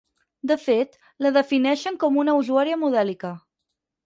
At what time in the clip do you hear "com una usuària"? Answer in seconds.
2.05-2.81